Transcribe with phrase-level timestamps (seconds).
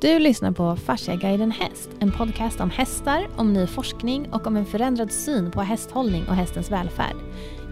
[0.00, 4.66] Du lyssnar på Fasciaguiden Häst, en podcast om hästar, om ny forskning och om en
[4.66, 7.16] förändrad syn på hästhållning och hästens välfärd.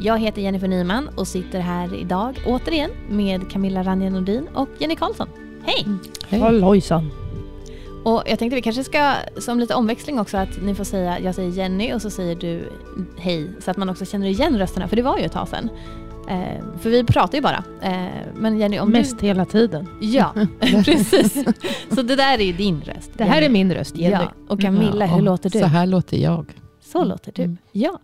[0.00, 4.96] Jag heter Jennifer Nyman och sitter här idag återigen med Camilla Ranje Nordin och Jenny
[4.96, 5.28] Karlsson.
[5.62, 5.86] Hej!
[6.28, 6.40] Hej.
[6.40, 7.10] Hallojsan.
[8.04, 11.34] Och jag tänkte vi kanske ska, som lite omväxling också, att ni får säga, jag
[11.34, 12.72] säger Jenny och så säger du
[13.16, 15.70] hej, så att man också känner igen rösterna, för det var ju ett tag sedan.
[16.28, 17.64] Eh, för vi pratar ju bara.
[17.82, 19.26] Eh, men Jenny, om Mest du...
[19.26, 19.88] hela tiden.
[20.00, 20.32] Ja,
[20.84, 21.44] precis.
[21.94, 23.10] Så det där är ju din röst.
[23.14, 23.46] Det här Jenny.
[23.46, 24.14] är min röst, Jenny.
[24.24, 24.32] Ja.
[24.48, 25.58] Och Camilla, hur Ja, låter du?
[25.58, 26.46] Så här låter jag.
[26.80, 27.42] Så låter du.
[27.42, 27.56] Mm.
[27.72, 27.98] Ja.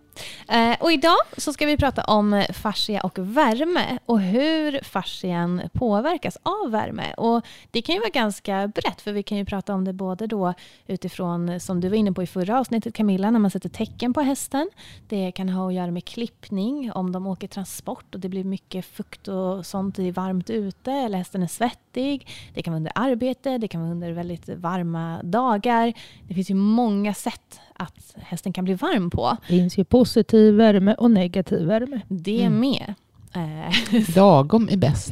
[0.49, 6.37] Eh, och idag så ska vi prata om fascia och värme och hur fascian påverkas
[6.43, 7.13] av värme.
[7.17, 10.27] Och det kan ju vara ganska brett för vi kan ju prata om det både
[10.27, 10.53] då
[10.87, 14.21] utifrån, som du var inne på i förra avsnittet Camilla, när man sätter tecken på
[14.21, 14.69] hästen.
[15.07, 18.85] Det kan ha att göra med klippning, om de åker transport och det blir mycket
[18.85, 22.27] fukt och sånt, det är varmt ute eller hästen är svettig.
[22.53, 25.93] Det kan vara under arbete, det kan vara under väldigt varma dagar.
[26.27, 29.37] Det finns ju många sätt att hästen kan bli varm på.
[29.47, 32.01] Det finns ju positiv värme och negativ värme.
[32.07, 32.59] Det Mm.
[32.59, 32.93] med.
[33.35, 35.11] Eh, Lagom är bäst.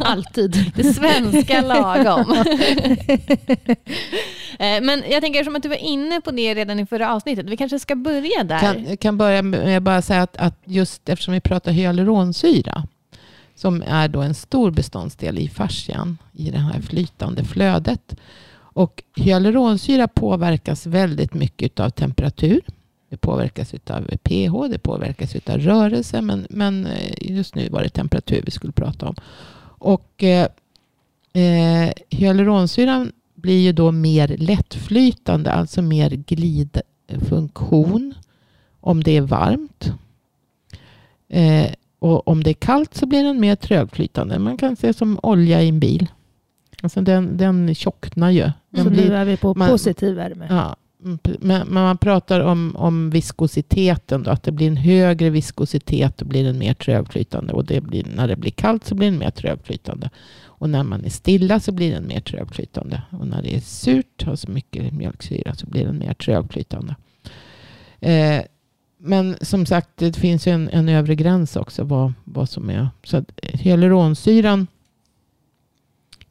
[0.00, 0.72] Alltid.
[0.76, 2.44] det svenska lagom.
[4.58, 7.46] Eh, Men jag tänker som att du var inne på det redan i förra avsnittet.
[7.46, 8.58] Vi kanske ska börja där.
[8.60, 12.82] Kan, jag kan börja med att bara säga att, att just eftersom vi pratar hyaluronsyra
[13.54, 18.14] som är då en stor beståndsdel i fascian i det här flytande flödet.
[18.54, 22.60] Och hyaluronsyra påverkas väldigt mycket av temperatur.
[23.12, 27.88] Det påverkas av pH, det påverkas av rörelse, men, men eh, just nu var det
[27.88, 29.14] temperatur vi skulle prata om.
[29.78, 30.48] Och eh,
[31.32, 36.10] eh, hyaluronsyran blir ju då mer lättflytande, alltså mer
[37.10, 38.14] glidfunktion
[38.80, 39.92] om det är varmt.
[41.28, 44.38] Eh, och om det är kallt så blir den mer trögflytande.
[44.38, 46.06] Man kan se som olja i en bil.
[46.82, 48.50] Alltså den, den tjocknar ju.
[48.70, 50.46] Den Så blir, nu är vi på man- positiv värme.
[50.50, 54.22] ja, Mm, men, man pratar om, om viskositeten.
[54.22, 57.52] Då, att det blir en högre viskositet och blir den mer trögflytande.
[57.52, 60.10] Och det blir, när det blir kallt så blir den mer trögflytande.
[60.44, 63.02] Och när man är stilla så blir den mer trögflytande.
[63.10, 66.96] Och när det är surt, har så mycket mjölksyra, så blir den mer trögflytande.
[68.00, 68.42] Eh,
[68.98, 72.88] men som sagt, det finns ju en, en övre gräns också vad, vad som är.
[73.04, 74.66] Så att hyaluronsyran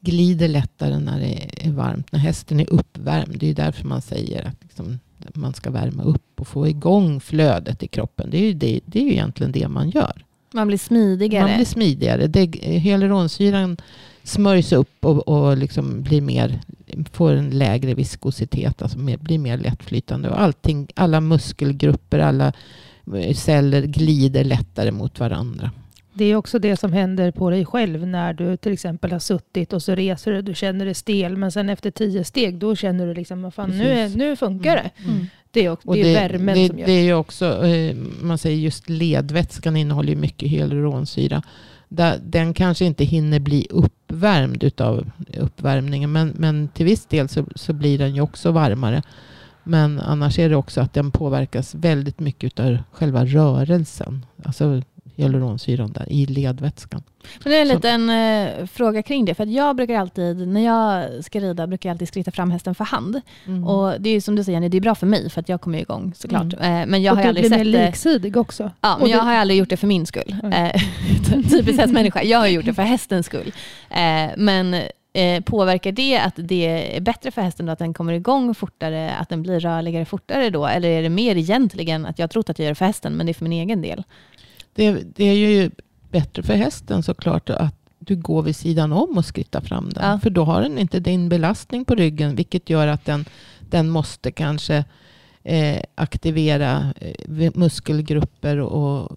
[0.01, 2.12] glider lättare när det är varmt.
[2.12, 3.38] När hästen är uppvärmd.
[3.39, 5.00] Det är därför man säger att liksom,
[5.34, 8.29] man ska värma upp och få igång flödet i kroppen.
[8.29, 10.25] Det är ju, det, det är ju egentligen det man gör.
[10.53, 11.47] Man blir smidigare.
[11.47, 12.28] Man blir smidigare.
[12.28, 13.78] Det, hyaluronsyran
[14.23, 16.61] smörjs upp och, och liksom blir mer,
[17.11, 18.81] får en lägre viskositet.
[18.81, 20.29] Alltså mer, blir mer lättflytande.
[20.29, 22.53] Och allting, alla muskelgrupper, alla
[23.16, 25.72] eh, celler glider lättare mot varandra.
[26.13, 29.73] Det är också det som händer på dig själv när du till exempel har suttit
[29.73, 30.41] och så reser du.
[30.41, 33.89] Du känner dig stel men sen efter tio steg då känner du liksom fan, nu,
[33.89, 34.89] är, nu funkar det.
[35.05, 35.25] Mm.
[35.51, 37.95] Det är, också, Och det är värmen det, som gör det är ju också, eh,
[38.22, 41.41] man säger just ledvätskan innehåller ju mycket hyaluronsyra.
[42.23, 46.11] Den kanske inte hinner bli uppvärmd utav uppvärmningen.
[46.11, 49.01] Men, men till viss del så, så blir den ju också varmare.
[49.63, 54.25] Men annars är det också att den påverkas väldigt mycket av själva rörelsen.
[54.43, 54.81] Alltså
[55.21, 57.03] hyaluronsyran där i ledvätskan.
[57.43, 59.33] Men det är en Så- liten eh, fråga kring det.
[59.33, 62.75] För att jag brukar alltid, när jag ska rida, brukar jag alltid skritta fram hästen
[62.75, 63.21] för hand.
[63.47, 63.67] Mm.
[63.67, 65.61] Och det är som du säger, Jenny, det är bra för mig för att jag
[65.61, 66.53] kommer igång såklart.
[66.53, 66.81] Mm.
[66.81, 67.85] Eh, men jag och har du aldrig blir mer sett det.
[67.85, 68.71] liksidig också.
[68.81, 70.35] Ja, Och men jag det- har aldrig gjort det för min skull.
[70.43, 70.65] Mm.
[70.65, 70.81] Eh,
[71.51, 72.23] Typiskt hästmänniska.
[72.23, 73.53] Jag har gjort det för hästens skull.
[73.89, 74.73] Eh, men
[75.13, 79.11] eh, påverkar det att det är bättre för hästen då att den kommer igång fortare,
[79.11, 80.67] att den blir rörligare fortare då?
[80.67, 83.13] Eller är det mer egentligen att jag har trott att jag gör det för hästen,
[83.13, 84.03] men det är för min egen del?
[84.73, 85.71] Det, det är ju
[86.11, 90.11] bättre för hästen såklart att du går vid sidan om och skrittar fram den.
[90.11, 90.19] Ja.
[90.19, 92.35] För då har den inte din belastning på ryggen.
[92.35, 93.25] Vilket gör att den,
[93.59, 94.85] den måste kanske
[95.43, 99.11] eh, aktivera eh, muskelgrupper och,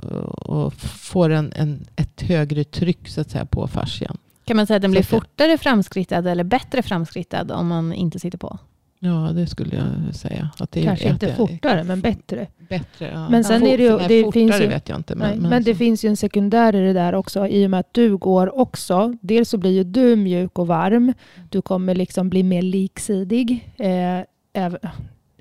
[0.50, 4.18] och får en, en, ett högre tryck så att säga, på fascian.
[4.44, 8.38] Kan man säga att den blir fortare framskrittad eller bättre framskrittad om man inte sitter
[8.38, 8.58] på?
[9.04, 10.50] Ja, det skulle jag säga.
[10.58, 12.46] Att det Kanske är, inte att det är fortare men bättre.
[12.68, 13.10] Bättre.
[13.14, 13.28] Ja.
[13.28, 15.14] Men sen Ja, är det ju- nej, det fortare finns ju- vet jag inte.
[15.16, 17.46] Men, Men, men, men det finns ju en sekundär i det där också.
[17.46, 19.16] I och med att du går också.
[19.20, 21.12] Dels så blir ju du mjuk och varm.
[21.50, 23.70] Du kommer liksom bli mer liksidig.
[23.76, 24.72] Eh,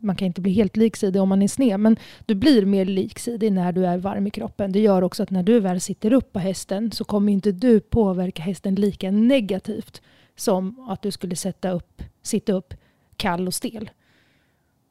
[0.02, 1.80] man kan inte bli helt liksidig om man är sned.
[1.80, 4.72] Men du blir mer liksidig när du är varm i kroppen.
[4.72, 7.80] Det gör också att när du väl sitter upp på hästen så kommer inte du
[7.80, 10.02] påverka hästen lika negativt.
[10.36, 12.74] Som att du skulle sätta upp, sitta upp
[13.18, 13.90] kall och stel.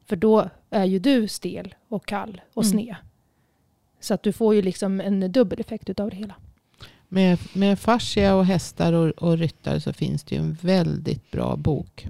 [0.09, 2.71] För då är ju du stel och kall och Mm.
[2.73, 2.97] sned.
[4.01, 6.35] Så att du får ju liksom en dubbel effekt utav det hela.
[7.09, 11.57] Med, med fascia och hästar och, och ryttare så finns det ju en väldigt bra
[11.57, 12.07] bok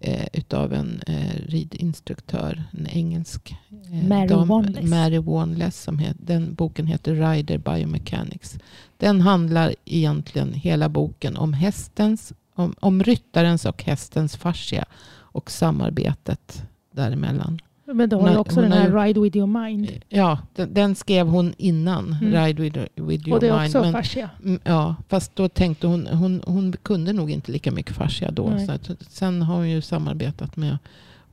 [0.00, 3.56] eh, utav en eh, ridinstruktör, en engelsk.
[3.92, 4.84] Eh, Mary dam- Wanless.
[4.90, 5.82] Mary Wanless.
[5.82, 8.58] Som het, den boken heter Rider Biomechanics.
[8.96, 14.84] Den handlar egentligen hela boken om hästens, om, om ryttarens och hästens fascia
[15.16, 16.62] och samarbetet
[16.92, 17.58] däremellan.
[17.86, 19.90] Men du har Hon också hon den här ju- Ride with your mind.
[20.08, 22.44] Ja, den, den skrev hon innan Mm.
[22.44, 23.64] Ride with, with your Och det är mind.
[23.76, 24.30] också men- fascia.
[24.44, 28.48] Mm, Ja, fast då tänkte hon, hon, hon kunde nog inte lika mycket fascia då.
[28.68, 30.78] Att, sen har hon ju samarbetat med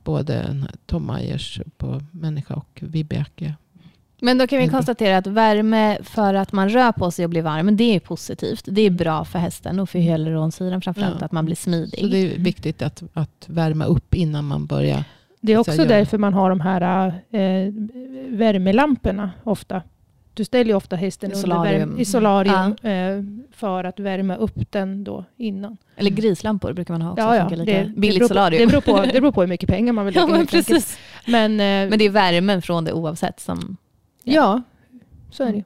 [0.04, 3.54] både Tom Myers på människa och Vibeke.
[4.24, 4.74] Men då kan vi Mm.
[4.74, 8.64] konstatera att värme för att man rör på sig och blir varm, det är positivt.
[8.66, 11.24] Det är bra för hästen och för hyaluronsyran framförallt, Ja.
[11.26, 12.00] att man blir smidig.
[12.00, 15.04] Så det är viktigt att, att värma upp innan man börjar.
[15.40, 17.72] Det är Så också därför man har de här eh,
[18.36, 19.82] värmelamporna ofta.
[20.34, 21.88] Du ställer ju ofta hästen I under solarium.
[21.88, 23.24] värme, i solarium eh,
[23.56, 25.76] för att värma upp den då innan.
[25.96, 27.22] Eller grislampor brukar man ha också.
[27.24, 28.60] Ja, ja, det, det, Billigt beror på, solarium.
[28.60, 30.66] det, beror på, det beror på hur mycket pengar man vill ja, lägga men enkelt.
[30.66, 30.98] precis.
[31.26, 33.76] Men, eh, Men det är värmen från det oavsett som...
[34.24, 34.62] ja,
[35.30, 35.64] så är det ju.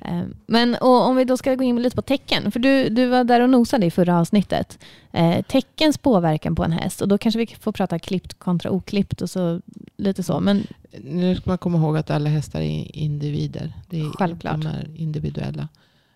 [0.00, 3.06] Eh, Men och om vi då ska gå in lite på tecken, för du, du
[3.06, 4.78] var där och nosade i förra avsnittet.
[5.12, 9.22] Eh, teckens påverkan på en häst, och då kanske vi får prata klippt kontra oklippt
[9.22, 9.60] och så
[9.96, 10.40] lite så.
[10.40, 10.66] Men
[11.04, 13.72] Nu ska man komma ihåg att alla hästar är individer.
[13.90, 14.60] Det är, Självklart.
[14.62, 15.68] De är individuella.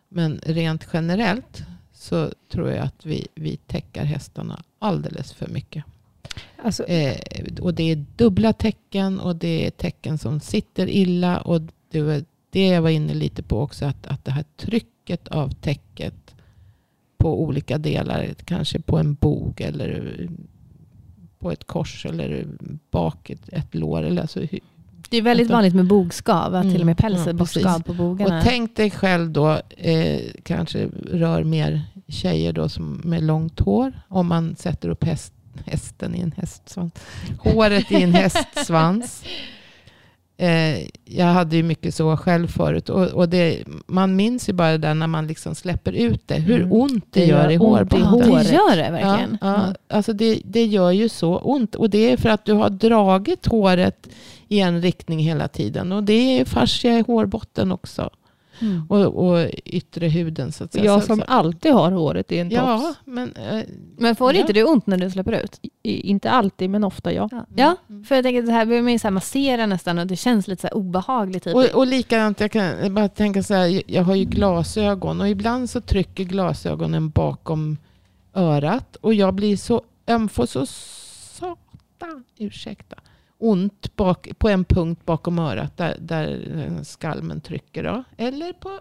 [0.08, 5.84] Men rent generellt så tror jag att vi, vi täcker hästarna alldeles för mycket.
[6.62, 7.16] Alltså, Eh,
[7.60, 11.40] och det är dubbla tecken och det är tecken som sitter illa.
[11.40, 11.60] Och
[11.90, 13.84] det var det jag var inne lite på också.
[13.84, 16.34] Att, att det här trycket av täcket
[17.18, 18.34] på olika delar.
[18.44, 20.28] Kanske på en bog eller
[21.38, 22.46] på ett kors eller
[22.90, 24.02] bak ett, ett lår.
[24.02, 24.40] Eller alltså,
[25.08, 27.62] det är väldigt vanligt med bogskav, Mm, till och med pälsen ja, blir precis.
[27.62, 28.38] skav på bogarna.
[28.38, 33.92] och tänk dig själv då, eh, kanske rör mer tjejer då som med långt hår.
[34.08, 35.32] Om man sätter upp häst,
[35.66, 36.92] hästen i en hästsvans.
[37.38, 39.24] Håret i en hästsvans.
[40.40, 42.88] Eh, jag hade ju mycket så själv förut.
[42.88, 46.34] Och, och det, man minns ju bara det där när man liksom släpper ut det.
[46.34, 46.72] Hur Mm.
[46.72, 48.18] ont det, Det gör i gör i hårbotten.
[48.28, 49.38] det gör det verkligen.
[49.40, 51.74] Ja, ja, alltså det, det gör ju så ont.
[51.74, 54.08] Och det är för att du har dragit håret
[54.48, 55.92] i en riktning hela tiden.
[55.92, 58.10] Och det är fascia i hårbotten också.
[58.60, 58.86] Mm.
[58.88, 60.84] Och, och yttre huden så att säga.
[60.84, 62.98] jag som alltid har håret i en Ja, tofs.
[63.04, 63.32] men...
[63.36, 63.64] Eh,
[63.98, 64.40] Men får Ja.
[64.40, 65.60] inte du ont när du släpper ut?
[65.82, 67.28] I, inte alltid, men ofta ja.
[67.32, 68.04] Ja, ja Mm.
[68.04, 70.16] för jag tänker att det här behöver man ju så här massera nästan och det
[70.16, 71.44] känns lite så här obehagligt.
[71.44, 71.54] Typ.
[71.54, 75.70] och, och likadant, jag kan bara tänka så här, jag har ju glasögon och ibland
[75.70, 77.76] så trycker glasögonen bakom
[78.34, 80.66] örat och jag blir så öm, får så
[81.38, 82.96] satan, ursäkta,
[83.38, 87.84] ont bak, på en punkt bakom örat där, där skalmen trycker.
[87.84, 88.04] Då.
[88.16, 88.80] Eller på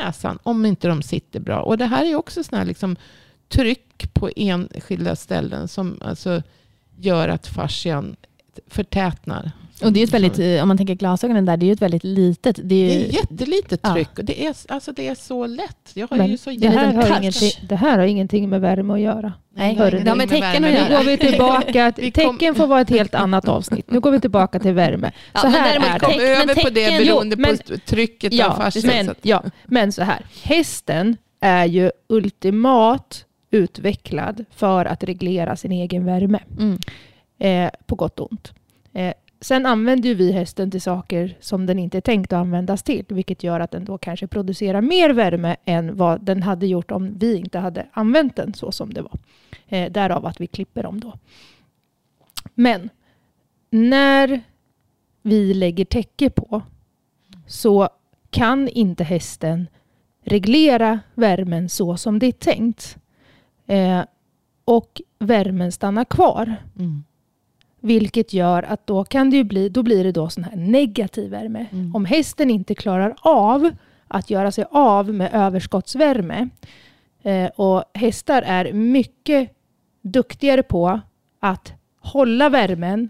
[0.00, 1.62] näsan om inte de sitter bra.
[1.62, 2.96] Och det här är också sådana här liksom
[3.48, 6.42] tryck på enskilda ställen som alltså
[6.96, 8.16] gör att fascian
[8.66, 9.52] förtätnar
[9.82, 11.82] och det är ett väldigt, eh, om man tänker glasögonen där, det är ju ett
[11.82, 12.56] väldigt litet.
[12.64, 13.92] Det är Det är jättelitet Ja.
[13.94, 14.18] tryck.
[14.18, 15.90] Och det, är, alltså det är så lätt.
[15.94, 18.92] Jag har Men ju så det, här har ingenting, det här har ingenting med värme
[18.94, 19.32] att göra.
[19.56, 21.04] Nej, Hörru, det har med med tecken värme att Nu göra.
[21.04, 21.92] går vi tillbaka.
[21.96, 23.90] Vi kom- Tecken får vara ett helt annat avsnitt.
[23.90, 25.12] Nu går vi tillbaka till värme.
[25.32, 26.38] Ja, så men här däremot är Kom det.
[26.38, 29.06] Men över på det beroende Jo, men- på trycket av Ja, fascian.
[29.06, 30.26] men, ja, men så här.
[30.42, 36.38] Hästen är ju ultimat utvecklad för att reglera sin egen värme.
[36.58, 36.78] Mm.
[37.38, 38.52] Eh, på gott och ont.
[38.94, 39.12] Eh,
[39.44, 43.04] sen använder ju vi hästen till saker som den inte är tänkt att användas till.
[43.08, 47.18] Vilket gör att den då kanske producerar mer värme än vad den hade gjort om
[47.18, 49.18] vi inte hade använt den så som det var.
[49.68, 51.18] Eh, därav att vi klipper dem då.
[52.54, 52.90] Men
[53.70, 54.40] när
[55.22, 56.62] vi lägger täcke på
[57.46, 57.88] så
[58.30, 59.66] kan inte hästen
[60.22, 62.96] reglera värmen så som det är tänkt.
[63.66, 64.02] Eh,
[64.64, 66.56] och värmen stannar kvar.
[66.78, 67.04] Mm.
[67.84, 71.30] Vilket gör att då kan det ju bli, då blir det då sån här negativ
[71.30, 71.66] värme.
[71.72, 71.94] Mm.
[71.94, 73.70] Om hästen inte klarar av
[74.08, 76.48] att göra sig av med överskottsvärme
[77.22, 79.50] eh, och hästar är mycket
[80.02, 81.00] duktigare på
[81.40, 83.08] att hålla värmen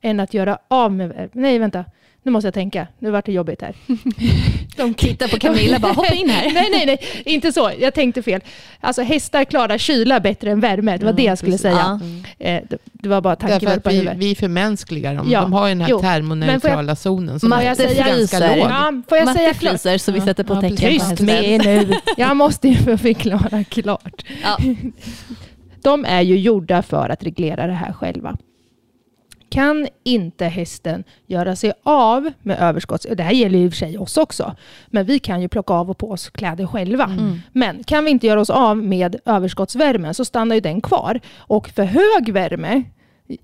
[0.00, 1.30] än att göra av med värmen.
[1.32, 1.84] Nej, vänta.
[2.22, 2.88] Nu måste jag tänka.
[2.98, 3.76] Nu vart det jobbigt här.
[4.76, 6.50] De tittar på Camilla bara, hoppa in här.
[6.54, 6.98] nej, nej, nej.
[7.24, 7.70] Inte så.
[7.80, 8.40] Jag tänkte fel.
[8.80, 10.96] Alltså hästar klarar kyla bättre än värme.
[10.96, 11.62] Det var det jag skulle precis.
[11.62, 12.00] säga.
[12.02, 12.24] Mm.
[12.38, 12.62] Eh,
[12.92, 14.18] det, var bara Därför tanken att på vi, huvudet.
[14.18, 15.30] vi förmänskligar dem.
[15.30, 16.00] Ja, De har ju den här jo.
[16.00, 18.58] termoneutrala zonen som är säger ganska låg.
[18.58, 19.72] Ja, får jag Matte säga klart?
[19.72, 21.94] fryser så vi Ja, sätter på ja, tecken Tyst med nu.
[22.16, 24.24] Jag måste ju få förklara klart.
[24.42, 24.58] Ja.
[25.82, 28.36] De är ju gjorda för att reglera det här själva.
[29.52, 33.06] Kan inte hästen göra sig av med överskotts...
[33.16, 34.56] Det här gäller ju i och för sig oss också.
[34.86, 37.04] Men vi kan ju plocka av och på oss kläder själva.
[37.04, 37.40] Mm.
[37.52, 41.20] Men kan vi inte göra oss av med överskottsvärmen så stannar ju den kvar.
[41.36, 42.82] Och för hög värme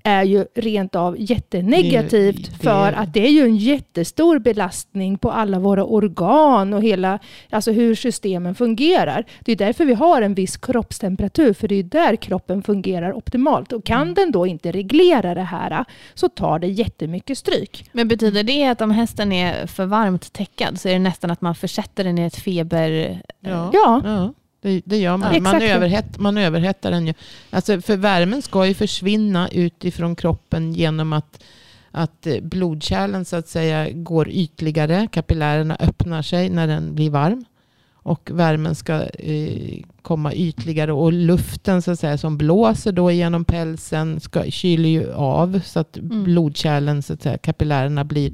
[0.03, 5.19] är ju rent av jättenegativt Det- det- för att det är ju en jättestor belastning
[5.19, 7.19] på alla våra organ och hela,
[7.51, 9.25] alltså hur systemen fungerar.
[9.45, 13.73] Det är därför vi har en viss kroppstemperatur, för det är där kroppen fungerar optimalt.
[13.73, 17.85] Och kan den då inte reglera det här så tar det jättemycket stryk.
[17.93, 21.41] Men betyder det att om hästen är för varmt täckad så är det nästan att
[21.41, 23.21] man försätter den i ett feber...
[23.41, 23.71] Ja.
[23.73, 25.35] Ja, Ja, det, det gör man.
[25.35, 27.15] Ja, Man, överhett, man överhettar den ju.
[27.51, 31.43] Alltså för värmen ska ju försvinna utifrån kroppen genom att,
[31.91, 35.09] att eh, blodkärlen så att säga går ytligare.
[35.13, 37.45] Kapillärerna öppnar sig när den blir varm.
[37.93, 43.45] Och värmen ska eh, komma ytligare och luften så att säga, som blåser då genom
[43.45, 46.25] pälsen ska, kyler ju av så att Mm.
[46.25, 48.33] blodkärlen, så att säga, kapillärerna blir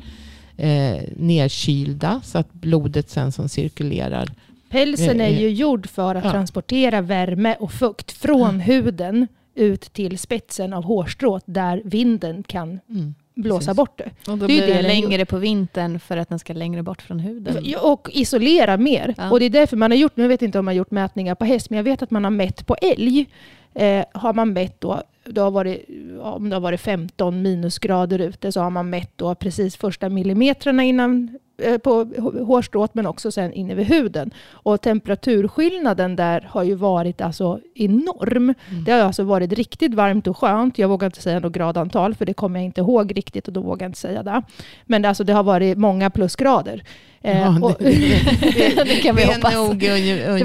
[0.57, 4.33] eh, nedkylda så att blodet sen som cirkulerar
[4.75, 6.31] pälsen är Eh, ju gjord för att ja.
[6.31, 13.15] transportera värme och fukt från huden ut till spetsen av hårstrået där vinden kan Mm.
[13.35, 13.77] blåsa Precis.
[13.77, 14.31] bort det.
[14.33, 17.65] Och då blir det längre på vintern för att den ska längre bort från huden.
[17.83, 19.15] Och isolera mer.
[19.19, 19.31] Ja.
[19.31, 20.91] Och det är därför man har gjort, nu vet jag inte om man har gjort
[20.91, 23.27] mätningar på häst, men jag vet att man har mätt på älg.
[23.75, 25.89] Eh, har man mätt då, det har varit,
[26.21, 30.85] om det har varit 15 minusgrader ute så har man mätt då precis första millimetrarna
[30.85, 31.39] innan eh,
[31.83, 34.31] på hå- hårstrået men också sen inne vid huden.
[34.51, 38.55] Och temperaturskillnaden där har ju varit alltså enorm.
[38.71, 38.85] Mm.
[38.85, 40.79] Det har alltså varit riktigt varmt och skönt.
[40.79, 43.61] Jag vågar inte säga något gradantal för det kommer jag inte ihåg riktigt och då
[43.61, 44.43] vågar jag inte säga det.
[44.85, 46.83] Men det, alltså, det har varit många plusgrader.
[47.23, 47.85] Eh, Ja, och- det,
[48.85, 49.55] Det kan vi det hoppas.
[49.55, 49.97] nog Det var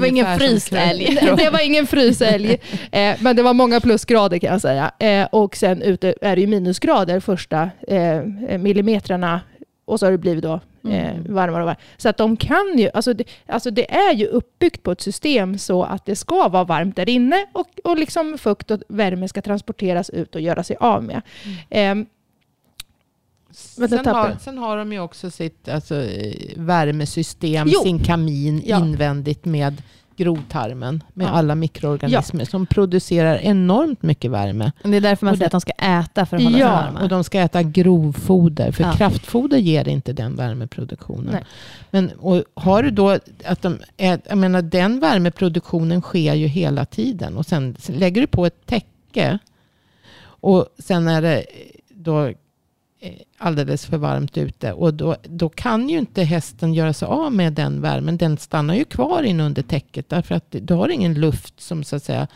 [0.06, 1.04] ingen ungefär som fryst kropp- älg.
[1.20, 2.50] kropp- det var ingen frysälg,
[2.92, 4.90] eh, men det var många plusgrader kan jag säga.
[4.98, 8.22] Eh, och sen ute är det ju minusgrader första eh,
[8.58, 9.40] millimetrarna
[9.84, 11.34] och så har det blivit då eh, Mm.
[11.34, 11.76] varmare och varmare.
[11.96, 15.58] Så att de kan ju, alltså det, alltså det är ju uppbyggt på ett system
[15.58, 19.42] så att det ska vara varmt där inne och, och liksom fukt och värme ska
[19.42, 21.22] transporteras ut och göra sig av med.
[21.70, 22.00] Mm.
[22.00, 22.06] Eh,
[23.52, 27.82] Sen har, sen har de ju också sitt alltså, eh, värmesystem, Jo.
[27.82, 28.78] sin kamin Ja.
[28.78, 29.82] invändigt med
[30.24, 31.02] grovtarmen.
[31.14, 31.30] Med Ja.
[31.30, 34.72] alla mikroorganismer som producerar enormt mycket värme.
[34.82, 36.60] Det är därför man Och säger det- att de ska äta för att hålla sig
[36.66, 37.02] Ja, varma.
[37.02, 38.72] Och de ska äta grovfoder.
[38.72, 38.92] För Ja.
[38.92, 41.32] kraftfoder ger inte den värmeproduktionen.
[41.32, 41.44] Nej.
[41.90, 43.10] Men och har du då
[43.44, 47.36] att de ä- jag menar, den värmeproduktionen sker ju hela tiden.
[47.36, 49.38] Och sen lägger du på ett täcke.
[50.22, 51.44] Och sen är det
[51.94, 52.32] då
[53.38, 54.72] alldeles för varmt ute.
[54.72, 58.16] Och då, då kan ju inte hästen göra sig av med den värmen.
[58.16, 60.08] Den stannar ju kvar in under täcket.
[60.08, 62.26] Därför att du har ingen luft som så att säga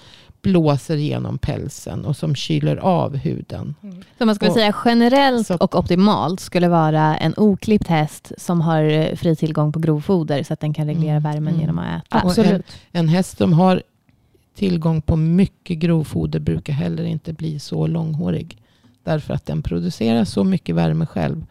[0.42, 3.74] blåser genom pälsen och som kyler av huden.
[4.18, 8.60] Så man skulle Och- säga generellt så- och optimalt skulle vara en oklippt häst som
[8.60, 11.60] har eh, fri tillgång på grovfoder så att den kan reglera Mm, värmen mm.
[11.60, 12.18] genom att äta.
[12.26, 12.66] Absolut.
[12.92, 13.82] En häst som har
[14.54, 18.58] tillgång på mycket grovfoder brukar heller inte bli så långhårig.
[19.04, 21.46] Därför att den producerar så mycket värme själv.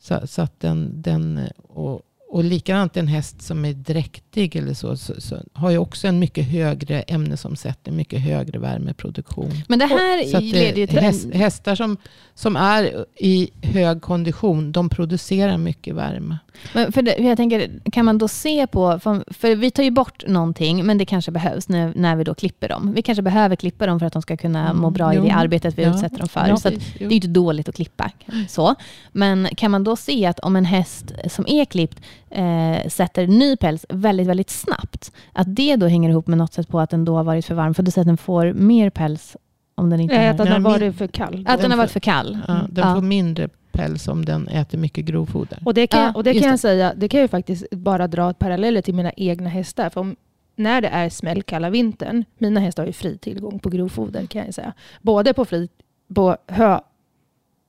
[0.00, 4.96] Så, så att den, den och, och likadant en häst som är dräktig eller så,
[4.96, 9.52] så, så har ju också en mycket högre ämnesomsättning, mycket högre värmeproduktion.
[9.68, 10.98] Men det här Så leder ju till...
[10.98, 11.96] häst, hästar som,
[12.34, 16.38] som är i hög kondition, de producerar mycket värme.
[16.74, 19.82] Men för det, för jag tänker, kan man då se på, för, för vi tar
[19.82, 22.92] ju bort någonting, men det kanske behövs när, när vi då klipper dem.
[22.92, 25.22] Vi kanske behöver klippa dem för att de ska kunna Mm, må bra i jo.
[25.24, 25.90] det arbetet vi Ja.
[25.94, 26.46] utsätter dem för.
[26.48, 28.10] Ja, så att, det är ju inte dåligt att klippa.
[28.48, 28.74] Så.
[29.12, 32.00] Men kan man då se att om en häst som är klippt
[32.30, 36.68] eh, sätter ny päls väldigt, väldigt snabbt, att det då hänger ihop med något sätt
[36.68, 38.90] på att den då har varit för varm, för du säger att den får mer
[38.90, 39.36] päls
[39.74, 40.30] om den inte Nej, har...
[40.30, 41.44] att den har varit för kall.
[41.48, 42.38] Att den den har varit för kall.
[42.48, 42.94] Ja, den Ja.
[42.94, 45.58] får mindre päls om den äter mycket grovfoder.
[45.64, 46.48] Och det kan, Ja, och det kan det.
[46.48, 49.90] jag säga, det kan jag faktiskt bara dra paralleller till mina egna hästar.
[49.90, 50.16] För om,
[50.56, 54.54] när det är smällkalla vintern, mina hästar har ju fri tillgång på grovfoder kan jag
[54.54, 54.72] säga.
[55.02, 55.68] Både på, fri,
[56.14, 56.80] på hö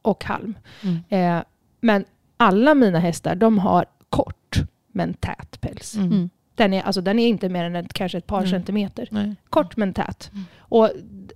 [0.01, 0.57] och halm.
[0.83, 0.97] Mm.
[1.37, 1.43] Eh,
[1.81, 2.05] men
[2.37, 4.57] alla mina hästar, de har kort
[4.91, 5.95] men tät päls.
[5.95, 6.29] Mm.
[6.55, 8.49] Den, är, alltså, den är inte mer än ett, kanske ett par Mm.
[8.51, 9.07] centimeter.
[9.11, 9.35] Nej.
[9.49, 10.29] Kort men tät.
[10.33, 10.45] Mm.
[10.59, 10.89] Och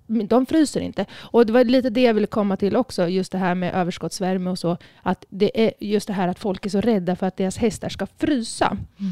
[0.08, 1.06] de fryser inte.
[1.14, 4.50] Och det var lite det jag ville komma till också, just det här med överskottsvärme
[4.50, 4.78] och så.
[5.02, 7.90] Att det är just det här att folk är så rädda för att deras hästar
[7.90, 8.78] ska frysa.
[9.00, 9.12] Mm.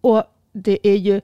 [0.00, 1.20] Och det är ju,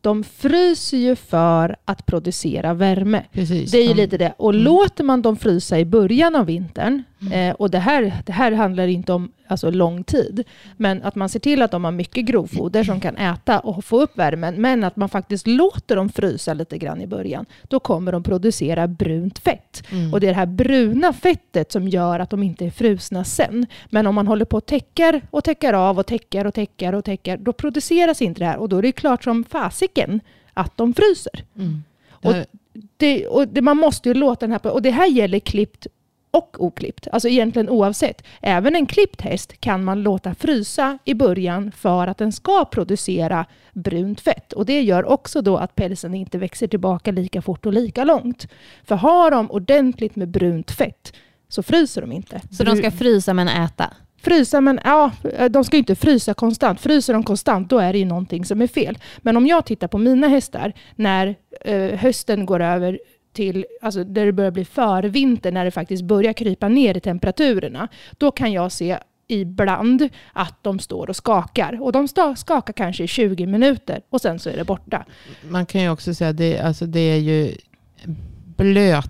[0.00, 3.24] de fryser ju för att producera värme.
[3.32, 3.70] Precis.
[3.70, 4.34] Det är ju lite det.
[4.36, 4.64] Och Mm.
[4.64, 7.02] låter man dem frysa i början av vintern
[7.32, 10.44] Eh, och det här, det här handlar inte om alltså, lång tid.
[10.76, 14.00] Men att man ser till att de har mycket grovfoder som kan äta och få
[14.02, 14.54] upp värmen.
[14.60, 17.46] Men att man faktiskt låter dem frysa lite grann i början.
[17.68, 19.82] Då kommer de producera brunt fett.
[19.90, 20.12] Mm.
[20.12, 23.66] Och det är det här bruna fettet som gör att de inte är frusna sen.
[23.90, 27.04] Men om man håller på och täcker och täcker av och täcker och täcker och
[27.04, 28.56] täcker, då produceras inte det här.
[28.58, 30.20] Och då är det klart som fasiken
[30.54, 31.44] att de fryser.
[31.56, 31.82] Mm.
[32.10, 32.46] Och Det-
[32.96, 34.72] det, och det, man måste ju låta den här...
[34.72, 35.86] Och det här gäller klippt
[36.32, 37.08] och oklippt.
[37.12, 38.24] Alltså egentligen oavsett.
[38.40, 43.46] Även en klippt häst kan man låta frysa i början för att den ska producera
[43.72, 44.52] brunt fett.
[44.52, 48.48] Och det gör också då att pälsen inte växer tillbaka lika fort och lika långt.
[48.84, 51.12] För har de ordentligt med brunt fett
[51.48, 52.40] så fryser de inte.
[52.50, 53.90] Så de ska frysa men äta?
[54.22, 55.10] Frysa, men ja,
[55.50, 56.80] de ska ju inte frysa konstant.
[56.80, 58.98] Fryser de konstant, då är det ju någonting som är fel.
[59.18, 62.98] Men om jag tittar på mina hästar, när eh, hösten går över
[63.32, 67.88] till, alltså där det börjar bli förvinter, när det faktiskt börjar krypa ner i temperaturerna,
[68.18, 68.98] då kan jag se
[69.28, 71.82] ibland att de står och skakar.
[71.82, 75.04] Och de skakar kanske i 20 minuter och sen så är det borta.
[75.48, 77.54] Man kan ju också säga att det, alltså det är ju
[78.56, 79.08] blöt.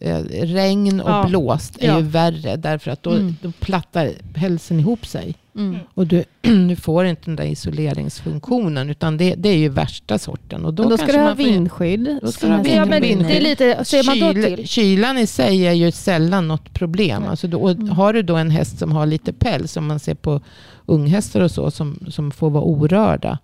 [0.00, 1.26] eh, Regn och Ja.
[1.28, 1.96] blåst är Ja.
[1.98, 3.36] ju värre därför att då, Mm.
[3.42, 5.34] då plattar pälsen ihop sig.
[5.56, 5.76] Mm.
[5.94, 6.24] Och du,
[6.68, 10.64] du får inte den där isoleringsfunktionen utan det, det är ju värsta sorten.
[10.64, 12.18] Och då, Men då ska du ha vindskydd.
[12.22, 14.26] Då ska du ha som vind- Ja, men vind- det är lite, ser man då
[14.40, 14.68] Kyl- till?
[14.68, 17.24] Kylan i sig är ju sällan något problem.
[17.24, 17.88] Alltså då, Mm.
[17.88, 20.40] Har du då en häst som har lite päls, som man ser på
[20.86, 23.38] unghästar och så, som, som får vara orörda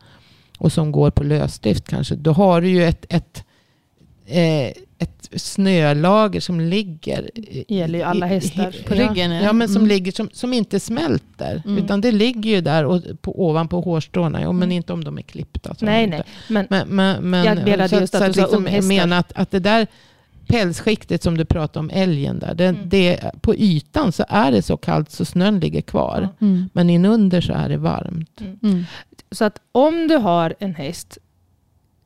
[0.59, 3.45] och som går på lösdrift kanske, då har du ju ett, ett,
[4.27, 8.77] eh, ett snölager som ligger i- gäller ju alla i- i- hästar.
[8.89, 9.89] På ryggen, Ja, men som Mm.
[9.89, 11.63] ligger som, som inte smälter.
[11.67, 11.85] Mm.
[11.85, 14.41] Utan det ligger ju där och, på, ovanpå hårstråna.
[14.43, 14.73] Ja, men Mm.
[14.77, 15.75] inte om de är klippta.
[15.75, 16.23] så Nej, nej.
[16.49, 19.33] Men Men, men, men, Jag menade så, just att så du sa liksom, menar att,
[19.35, 19.87] att det där
[20.47, 22.89] pälsskiktet som du pratade om, älgen där, det, Mm.
[22.89, 26.29] det, på ytan så är det så kallt så snön ligger kvar.
[26.41, 26.69] Mm.
[26.73, 28.41] Men inunder så är det varmt.
[28.63, 28.85] Mm.
[29.31, 31.19] Så att om du har en häst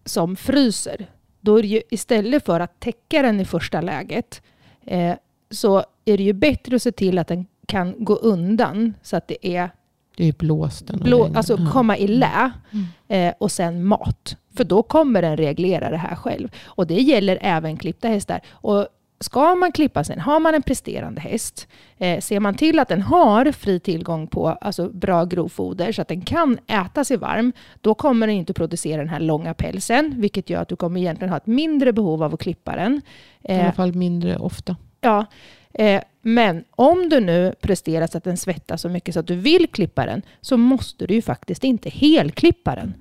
[0.05, 1.07] som fryser,
[1.45, 4.43] då är det ju istället för att täcka den i första läget,
[4.87, 5.15] eh,
[5.51, 9.29] så är det ju bättre att se till att den kan gå undan så att
[9.29, 9.71] det är
[10.17, 10.99] Det är blåsten.
[10.99, 13.29] blå, alltså komma i lä Mm.
[13.29, 14.37] eh, och sen mat.
[14.57, 16.49] För då kommer den reglera det här själv.
[16.65, 18.41] Och det gäller även klippta hästar.
[18.51, 18.87] Och
[19.25, 23.03] ska man klippa sen, har man en presterande häst, eh, ser man till att den
[23.03, 27.95] har fri tillgång på alltså, bra grovfoder så att den kan äta sig varm, då
[27.95, 31.37] kommer den inte producera den här långa pälsen, vilket gör att du kommer egentligen ha
[31.37, 33.03] ett mindre behov av att klippa den.
[33.43, 34.77] I Eh, alla fall mindre ofta.
[35.01, 35.27] Ja,
[35.73, 39.37] eh, men om du nu presterar så att den svettas så mycket så att du
[39.37, 42.95] vill klippa den, så måste du ju faktiskt inte helklippa den.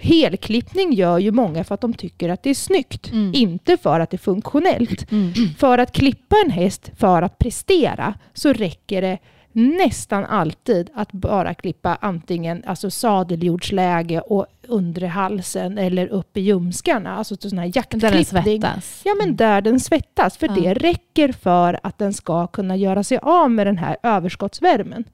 [0.00, 3.34] Helklippning gör ju många för att de tycker att det är snyggt, Mm.
[3.34, 5.12] inte för att det är funktionellt.
[5.12, 5.32] Mm.
[5.58, 9.18] För att klippa en häst för att prestera så räcker det
[9.52, 17.16] nästan alltid att bara klippa antingen alltså sadeljordsläge och undre halsen eller upp i ljumskarna,
[17.16, 18.60] alltså sån här Där den jaktklippning.
[18.62, 19.02] svettas.
[19.04, 20.36] Ja, men där den svettas.
[20.36, 20.52] För Ja.
[20.54, 25.04] det räcker för att den ska kunna göra sig av med den här överskottsvärmen.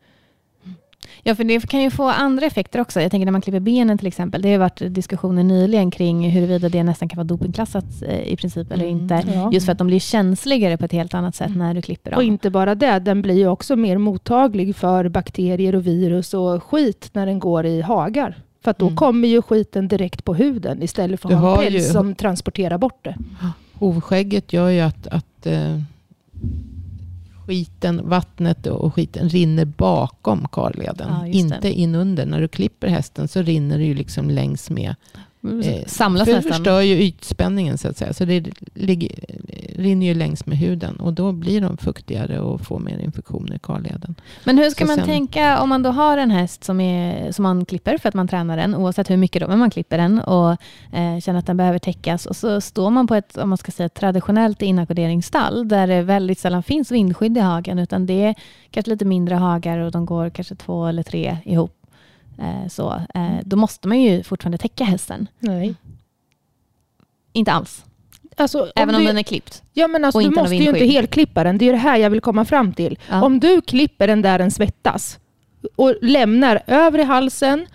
[1.22, 3.00] Ja, för det kan ju få andra effekter också.
[3.00, 4.42] Jag tänker när man klipper benen till exempel.
[4.42, 8.36] Det har ju varit diskussioner nyligen kring huruvida det nästan kan vara dopingklassat eh, i
[8.36, 8.96] princip eller Mm.
[9.02, 9.22] inte.
[9.34, 9.50] Ja.
[9.52, 11.58] Just för att de blir känsligare på ett helt annat sätt Mm.
[11.58, 12.18] när du klipper dem.
[12.18, 16.62] Och inte bara det, den blir ju också mer mottaglig för bakterier och virus och
[16.62, 18.38] skit när den går i hagar.
[18.64, 18.96] För att då Mm.
[18.96, 22.78] kommer ju skiten direkt på huden istället för att ha en päls ju- som transporterar
[22.78, 23.16] bort det.
[23.74, 25.78] Hovskägget gör ju att, att eh,
[27.46, 31.08] skiten, vattnet och skiten rinner bakom karleden.
[31.10, 32.26] Ja, inte inunder.
[32.26, 34.94] När du klipper hästen så rinner det ju liksom längs med.
[35.44, 38.12] Eh, Samlas för det förstör ju ytspänningen så att säga.
[38.12, 39.10] Så det ligger,
[39.76, 40.96] rinner ju längs med huden.
[40.96, 44.14] Och då blir de fuktigare och får mer infektioner i karleden.
[44.44, 47.32] Men hur ska Så man sen- tänka om man då har en häst som, är,
[47.32, 49.98] som man klipper för att man tränar den, oavsett hur mycket då, men man klipper
[49.98, 50.50] den och
[50.92, 53.72] eh, känner att den behöver täckas och så står man på ett om man ska
[53.72, 58.34] säga, traditionellt inackorderingsstall där det väldigt sällan finns vindskydd i hagen utan det är
[58.70, 61.76] kanske lite mindre hagar och de går kanske två eller tre ihop.
[62.38, 65.28] Eh, så, eh, då måste man ju fortfarande täcka hästen.
[65.38, 65.74] Nej.
[67.32, 67.84] Inte alls,
[68.36, 69.62] Alltså, om även om du, den är klippt.
[69.72, 71.58] ja, men alltså, du måste ju inte helklippa den.
[71.58, 72.98] Det är det här jag vill komma fram till.
[73.10, 73.22] Ja.
[73.22, 75.18] Om du klipper den där den svettas
[75.76, 77.66] och lämnar övre halsen,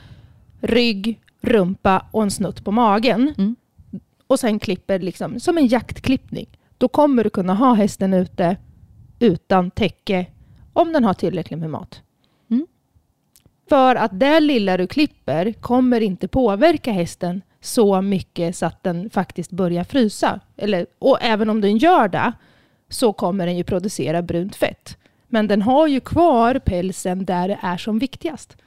[0.62, 3.56] rygg, rumpa och en snutt på magen Mm.
[4.28, 8.58] och sen klipper liksom, som en jaktklippning, då kommer du kunna ha hästen ute
[9.20, 10.26] utan täcke
[10.74, 12.02] om den har tillräckligt med mat.
[13.70, 19.10] För att det lilla du klipper kommer inte påverka hästen så mycket så att den
[19.10, 20.40] faktiskt börjar frysa.
[20.58, 22.34] Eller, och även om den gör det
[22.90, 24.98] så kommer den ju producera brunt fett.
[25.28, 28.58] Men den har ju kvar pälsen där det är som viktigast.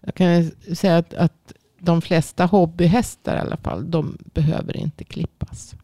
[0.00, 5.04] Jag kan ju säga att, att de flesta hobbyhästar i alla fall, de behöver inte
[5.04, 5.74] klippas.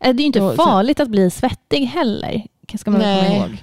[0.00, 2.46] Eh, Det är ju inte farligt att bli svettig heller.
[2.78, 3.38] Ska man väl komma Nej.
[3.38, 3.58] ihåg.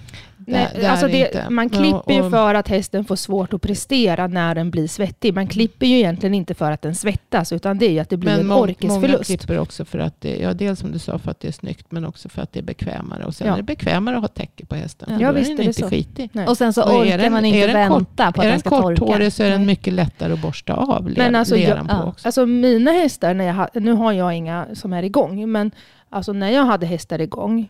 [0.51, 4.27] Nej, det är alltså det man klipper ju för att hästen får svårt att prestera
[4.27, 5.33] när den blir svettig.
[5.33, 8.17] Man klipper ju egentligen inte för att den svettas, utan det är ju att det
[8.17, 9.25] blir en må- många orkesförlust.
[9.25, 11.91] klipper också för att det, ja, dels som du sa för att det är snyggt,
[11.91, 13.25] men också för att det är bekvämare.
[13.25, 13.53] Och sen Ja.
[13.53, 15.09] är det bekvämare att ha täcke på hästen.
[15.11, 15.89] Ja, för då visst är är den det inte så.
[15.89, 16.29] skitig.
[16.33, 16.47] Nej.
[16.47, 18.45] Och sen så Och är orkar den- man är inte den kort- vänta på att
[18.45, 18.99] är den den ska torka.
[19.01, 22.07] korthårig så är den mycket lättare att borsta av led, Men alltså, leden jag- på
[22.09, 22.27] också.
[22.27, 25.71] Alltså mina hästar, när jag nu har jag inga som är igång, men
[26.09, 27.69] alltså när jag hade hästar igång,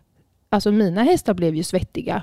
[0.50, 2.22] alltså mina hästar blev ju svettiga.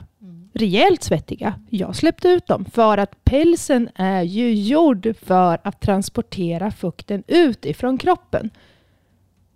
[0.53, 1.55] Rejält svettiga.
[1.71, 7.65] Jag släppte ut dem för att pälsen är ju gjord för att transportera fukten ut
[7.67, 8.51] ifrån kroppen.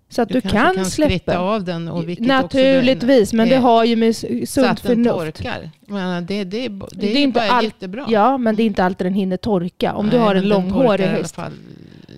[0.08, 1.38] Så att du, kanske kan, kan släppa.
[1.38, 1.88] av den.
[1.88, 5.36] Och Naturligtvis, men det har ju med s- så sunt att den förnuft.
[5.36, 5.70] torkar.
[5.86, 8.06] Men det, det, är, det, Det är är inte bara all- jättebra.
[8.08, 9.94] Ja, men det är inte alltid den hinner torka.
[9.94, 11.34] Om du Nej, har en den långhårig i alla häst.
[11.34, 11.52] fall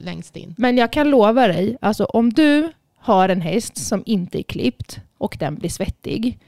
[0.04, 0.54] längst in.
[0.58, 4.98] Men jag kan lova dig, alltså om du har en häst som inte är klippt
[5.18, 6.38] och den blir svettig.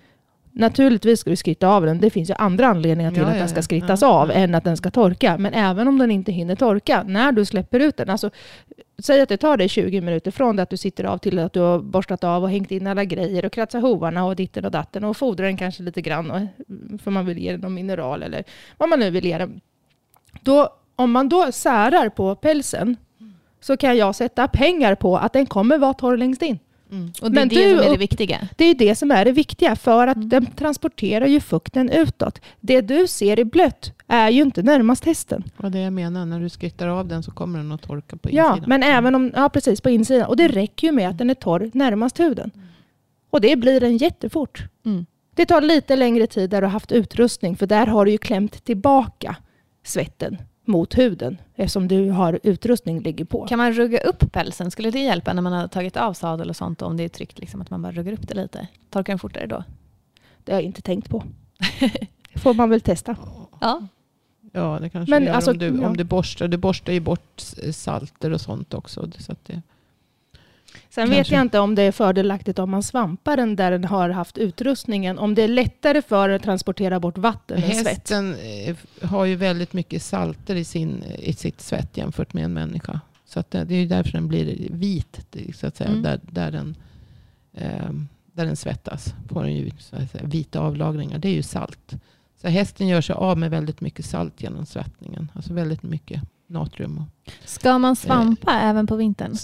[0.59, 2.01] Naturligtvis ska du skritta av den.
[2.01, 4.35] Det finns ju andra anledningar till Ja, att den ska skrittas Ja, av ja.
[4.35, 5.38] än att den ska torka.
[5.38, 8.11] Men även om den inte hinner torka, när du släpper ut den.
[8.11, 8.31] Alltså,
[8.99, 11.53] säg att det tar dig 20 minuter från det att du sitter av till att
[11.53, 14.71] du har borstat av och hängt in alla grejer och kratsat hovarna och ditten och
[14.71, 16.40] datten och fodrar den kanske lite grann och,
[17.03, 18.45] för man vill ge den någon mineral eller
[18.77, 19.61] vad man nu vill ge den.
[20.40, 22.97] Då, om man då särar på pälsen
[23.61, 26.59] så kan jag sätta pengar på att den kommer vara torr längst in.
[26.90, 27.12] Mm.
[27.22, 28.49] Och det är Men det du som är det viktiga.
[28.57, 30.29] Det är det som är det viktiga, för att Mm.
[30.29, 32.40] den transporterar ju fukten utåt.
[32.61, 35.44] Det du ser i blött är ju inte närmast hästen.
[35.57, 38.29] Vad det jag menar, när du skrittar av den så kommer den att torka på
[38.33, 38.68] Ja, insidan.
[38.68, 40.27] men även om, ja precis, på insidan.
[40.29, 42.51] Och det räcker ju med att den är torr närmast huden.
[43.31, 44.64] Och det blir den jättefort.
[44.85, 45.07] Mm.
[45.35, 48.18] Det tar lite längre tid där du har haft utrustning, för där har du ju
[48.18, 49.37] klämt tillbaka
[49.85, 50.37] svetten
[50.67, 53.47] mot huden, eftersom du har utrustning ligger på.
[53.47, 54.71] Kan man rugga upp pälsen?
[54.71, 56.83] Skulle det hjälpa när man har tagit av sadel och sånt?
[56.83, 58.69] Om det är tryckt, liksom, att man bara ruggar upp det lite?
[58.91, 59.65] Torkar den fortare då?
[60.45, 61.23] Det har jag inte tänkt på.
[62.33, 63.17] Det får man väl testa.
[63.61, 63.87] Ja.
[64.53, 66.49] Ja, det kanske Men gör alltså, om, du, om du borstar.
[66.49, 69.11] Du borstar ju bort salter och sånt också.
[69.19, 69.63] Så att det,
[70.91, 71.35] Sen vet Kanske.
[71.35, 75.19] jag inte om det är fördelaktigt om man svampar den där den har haft utrustningen.
[75.19, 77.87] Om det är lättare för att transportera bort vatten än svett.
[77.87, 78.77] hästen eh,
[79.09, 83.01] har ju väldigt mycket salter i, sin, i sitt svett jämfört med en människa.
[83.25, 85.91] Så att det, det är ju därför den blir vit, så att säga.
[85.91, 86.03] Mm.
[86.03, 86.77] Där, där, den,
[87.55, 87.91] eh,
[88.33, 91.19] där den svettas får den ju så att säga, vita avlagringar.
[91.19, 91.95] Det är ju salt.
[92.41, 95.31] Så hästen gör sig av med väldigt mycket salt genom svettningen.
[95.35, 96.99] Alltså väldigt mycket natrium.
[96.99, 99.37] Och, Ska man svampa även på vintern?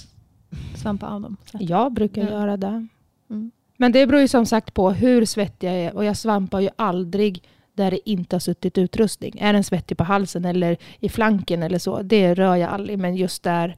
[0.77, 1.37] Svampa av dem?
[1.45, 1.59] Så.
[1.61, 2.31] Jag brukar Ja.
[2.31, 2.87] göra det.
[3.31, 3.51] Mm.
[3.77, 5.97] Men det beror ju som sagt på hur svettig jag är.
[5.97, 7.43] Och jag svampar ju aldrig
[7.75, 9.39] där det inte har suttit utrustning.
[9.41, 12.99] Är den svettig på halsen eller i flanken eller så, det rör jag aldrig.
[12.99, 13.77] Men just där,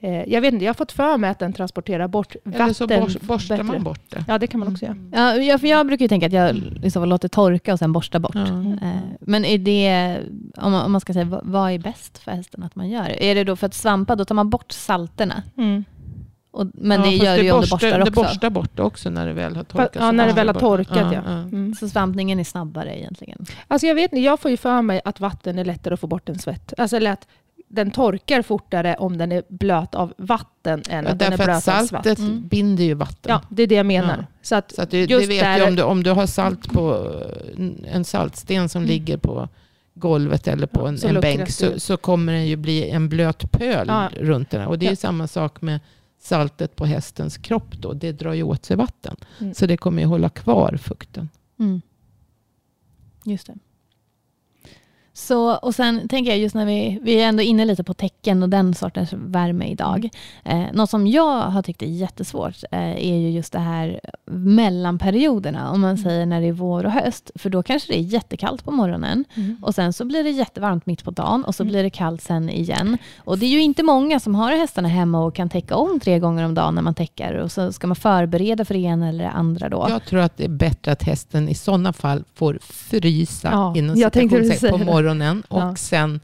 [0.00, 2.72] eh, jag vet inte, jag har fått för mig att den transporterar bort vatten eller
[2.74, 3.72] så bors, borstar bättre.
[3.72, 4.24] man bort det.
[4.28, 4.96] Ja, det kan man också göra.
[5.12, 8.18] Ja, jag, för jag brukar ju tänka att jag liksom låter torka och sen borsta
[8.18, 8.34] bort.
[8.34, 8.42] Ja.
[8.82, 10.18] Eh, Men är det,
[10.56, 13.22] om man, om man ska säga, vad- vad är bäst för hästen att man gör?
[13.22, 15.42] Är det då för att svampa, då tar man bort salterna?
[15.56, 15.84] Mm.
[16.52, 18.12] Och, men Ja, det gör du ju om du borstar Det också.
[18.12, 19.90] borstar bort det också när det väl har torkat.
[19.94, 21.12] ja, så när det väl har torkat, ja.
[21.26, 21.32] ja.
[21.32, 21.74] Mm.
[21.74, 23.46] Så svampningen är snabbare egentligen.
[23.68, 26.06] Alltså jag vet inte, jag får ju för mig att vatten är lättare att få
[26.06, 26.74] bort än svett.
[26.78, 27.26] Alltså eller att
[27.68, 31.48] den torkar fortare om den är blöt av vatten än Ja, att den är blöt
[31.48, 31.88] av svett.
[31.88, 32.48] saltet Mm.
[32.48, 33.30] binder ju vatten.
[33.32, 34.16] Ja, det är det jag menar.
[34.18, 34.24] Ja.
[34.42, 36.26] Så att, Så att det, det Just vet där- du om, du om du har
[36.26, 37.12] salt på
[37.92, 38.88] en saltsten som Mm.
[38.88, 39.48] ligger på
[39.94, 42.90] golvet eller på Ja, en, så en bänk det så, så kommer den ju bli
[42.90, 44.08] en blöt pöl Ja.
[44.20, 44.60] runt den.
[44.60, 44.68] här.
[44.68, 44.92] Och det är Ja.
[44.92, 45.80] ju samma sak med
[46.20, 47.92] saltet på hästens kropp då.
[47.92, 49.16] Det drar ju åt sig vatten.
[49.40, 49.54] Mm.
[49.54, 51.28] Så det kommer ju hålla kvar fukten.
[51.58, 51.80] Mm.
[53.24, 53.54] Just det.
[55.12, 58.42] Så, och sen tänker jag just när vi, vi är ändå inne lite på tecken
[58.42, 60.08] och den sortens värme idag.
[60.44, 64.00] Eh, något som jag har tyckt är jättesvårt eh, är ju just det här
[64.74, 65.70] mellanperioderna.
[65.70, 66.02] Om man Mm.
[66.02, 67.30] säger när det är vår och höst.
[67.34, 69.24] För då kanske det är jättekallt på morgonen.
[69.62, 71.72] Och sen så blir det jättevarmt mitt på dagen och så Mm.
[71.72, 72.98] blir det kallt sen igen.
[73.18, 76.18] Och det är ju inte många som har hästarna hemma och kan täcka om tre
[76.18, 77.34] gånger om dagen när man täcker.
[77.34, 79.86] Och så ska man förbereda för det ena eller det andra då.
[79.88, 83.96] Jag tror att det är bättre att hästen i sådana fall får frysa Ja, inom
[83.96, 84.84] jag på det.
[85.02, 85.42] Morgonen.
[85.48, 85.76] Och Ja.
[85.76, 86.20] sen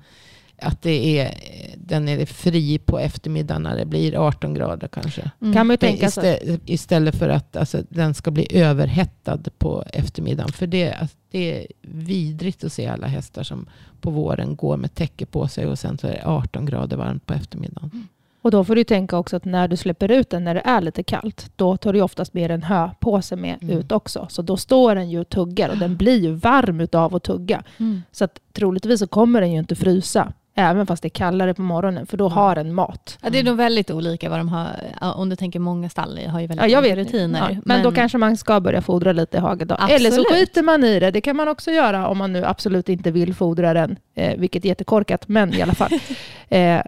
[0.63, 1.35] att det är,
[1.77, 5.31] den är fri på eftermiddagen när det blir 18 grader kanske.
[5.43, 5.55] Mm.
[5.55, 6.39] Kan man tänka sig.
[6.43, 10.53] istä- istället för att alltså, den ska bli överhettad på eftermiddagen.
[10.53, 13.67] För det, alltså, det är vidrigt att se alla hästar som
[14.01, 17.27] på våren går med täcke på sig och sen så är det 18 grader varmt
[17.27, 18.09] på eftermiddagen.
[18.47, 20.81] Och då får du tänka också att när du släpper ut den när det är
[20.81, 23.79] lite kallt, då tar du oftast med en höpåse med Mm.
[23.79, 24.27] ut också.
[24.31, 27.63] Så då står den ju och tuggar och den blir ju varm utav att tugga.
[27.79, 28.03] Mm.
[28.13, 31.63] Så att troligtvis så kommer den ju inte frysa, även fast det är kallare på
[31.63, 33.19] morgonen, för då har den mat.
[33.23, 34.69] Ja, det är nog väldigt olika vad de har.
[35.17, 37.51] Om du tänker många stall har ju väldigt Ja, olika rutiner.
[37.51, 39.75] Ja, men, då kanske man ska börja fodra lite i hagen då.
[39.75, 40.01] Absolut.
[40.01, 41.11] Eller så skiter man i det.
[41.11, 44.65] Det kan man också göra om man nu absolut inte vill fodra den, eh, vilket
[44.65, 45.93] är jättekorkat, men i alla fall.
[46.49, 46.81] eh,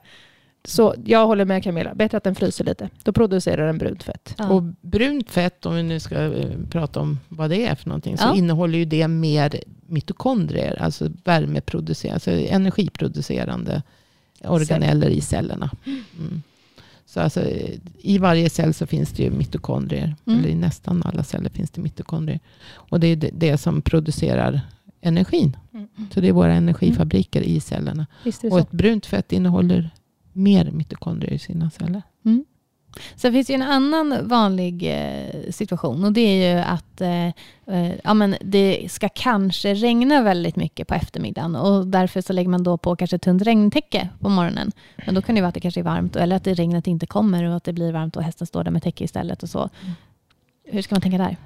[0.68, 2.88] så jag håller med Camilla, bättre att den fryser lite.
[3.02, 4.34] Då producerar den brunt fett.
[4.38, 4.48] Ja.
[4.48, 8.18] Och brunt fett, om vi nu ska eh, prata om vad det är för någonting,
[8.18, 8.34] så Ja.
[8.36, 13.82] innehåller ju det mer mitokondrier, alltså värmeproducerande, alltså energiproducerande
[14.44, 15.70] organeller i cellerna.
[16.18, 16.42] Mm.
[17.06, 17.42] Så alltså,
[17.98, 20.38] i varje cell så finns det ju mitokondrier, Mm.
[20.38, 22.40] eller i nästan alla celler finns det mitokondrier.
[22.74, 24.60] Och det är det, det som producerar
[25.00, 25.56] energin.
[25.74, 25.88] Mm.
[26.14, 28.06] Så det är våra energifabriker i cellerna.
[28.50, 29.90] Och ett brunt fett innehåller
[30.38, 32.02] mer mitokondrier i sina celler.
[33.16, 37.26] Sen finns det ju en annan vanlig eh, situation och det är ju att eh,
[37.66, 42.48] eh, ja, men det ska kanske regna väldigt mycket på eftermiddagen och därför så lägger
[42.48, 44.72] man då på kanske ett tunt regntäcke på morgonen.
[45.06, 47.06] Men då kan det vara att det kanske är varmt eller att det regnet inte
[47.06, 49.70] kommer och att det blir varmt och hästen står där med täcke istället och så.
[50.64, 51.36] Hur ska man tänka där?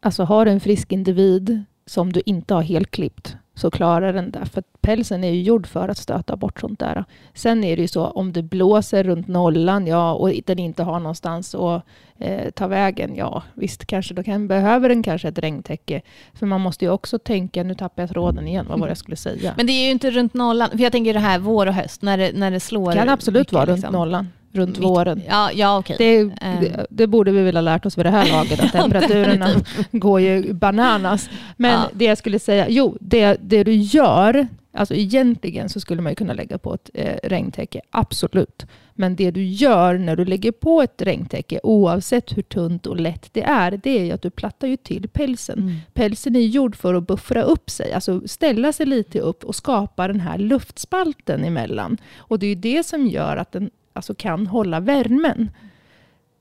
[0.00, 4.30] Alltså har du en frisk individ som du inte har helt klippt så klarar den
[4.30, 4.46] det.
[4.46, 7.04] För pälsen är ju gjord för att stöta bort sånt där.
[7.34, 11.00] Sen är det ju så om det blåser runt nollan ja, och den inte har
[11.00, 11.82] någonstans att
[12.18, 13.14] eh, ta vägen.
[13.16, 16.02] Ja visst, kanske då kan, behöver den kanske ett regntäcke.
[16.34, 18.98] För man måste ju också tänka, nu tappar jag tråden igen, vad var det jag
[18.98, 19.54] skulle säga?
[19.56, 22.02] Men det är ju inte runt nollan, för jag tänker det här vår och höst
[22.02, 22.90] när det, när det slår.
[22.90, 23.92] det kan absolut mycket, vara runt liksom.
[23.92, 25.22] nollan, runt Mitt- våren.
[25.28, 25.82] Ja, ja.
[25.98, 26.30] Det, Ehm.
[26.40, 29.48] det, det borde vi väl ha lärt oss vid det här laget, att temperaturerna
[29.92, 31.28] går ju bananas.
[31.56, 31.88] Men Ja.
[31.92, 36.16] det jag skulle säga, jo, det, det du gör, alltså egentligen så skulle man ju
[36.16, 38.66] kunna lägga på ett eh, regntäcke, absolut.
[38.98, 43.28] Men det du gör när du lägger på ett regntäcke, oavsett hur tunt och lätt
[43.32, 45.58] det är, det är ju att du plattar ju till pälsen.
[45.58, 45.76] Mm.
[45.94, 50.08] Pälsen är gjord för att buffra upp sig, alltså ställa sig lite upp och skapa
[50.08, 51.96] den här luftspalten emellan.
[52.18, 55.50] Och det är ju det som gör att den alltså, kan hålla värmen.